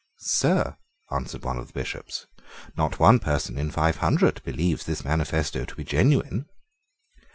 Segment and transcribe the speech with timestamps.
[0.17, 0.77] "Sir,"
[1.11, 2.25] answered one of the Bishops,
[2.75, 6.47] "not one person in five hundred believes this manifesto to be genuine."